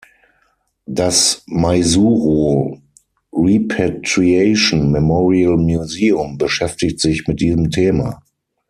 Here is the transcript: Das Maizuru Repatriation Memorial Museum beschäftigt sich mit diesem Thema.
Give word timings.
Das 0.87 1.43
Maizuru 1.45 2.79
Repatriation 3.31 4.91
Memorial 4.91 5.57
Museum 5.57 6.39
beschäftigt 6.39 6.99
sich 6.99 7.27
mit 7.27 7.39
diesem 7.39 7.69
Thema. 7.69 8.19